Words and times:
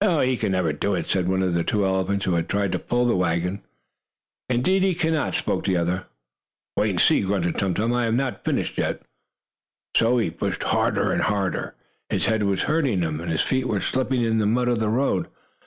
"He 0.00 0.38
can 0.38 0.52
never 0.52 0.72
do 0.72 0.94
it," 0.94 1.06
said 1.06 1.28
one 1.28 1.42
of 1.42 1.52
the 1.52 1.62
two 1.62 1.84
elephants 1.84 2.24
who 2.24 2.32
had 2.32 2.48
tried 2.48 2.72
to 2.72 2.78
pull 2.78 3.04
the 3.04 3.14
wagon. 3.14 3.62
"Indeed 4.48 4.82
he 4.82 4.94
cannot," 4.94 5.34
spoke 5.34 5.66
the 5.66 5.76
other. 5.76 6.06
"Wait 6.78 6.88
and 6.88 6.98
see!" 6.98 7.20
grunted 7.20 7.58
Tum 7.58 7.74
Tum. 7.74 7.92
"I 7.92 8.06
have 8.06 8.14
not 8.14 8.42
finished 8.42 8.78
yet." 8.78 9.02
He 9.92 10.30
pushed 10.30 10.62
harder 10.62 11.12
and 11.12 11.20
harder. 11.20 11.74
His 12.08 12.24
head 12.24 12.44
was 12.44 12.62
hurting 12.62 13.02
him, 13.02 13.20
and 13.20 13.30
his 13.30 13.42
feet 13.42 13.66
were 13.68 13.82
slipping 13.82 14.22
in 14.24 14.38
the 14.38 14.46
mud 14.46 14.68
of 14.68 14.80
the 14.80 14.88
road. 14.88 15.28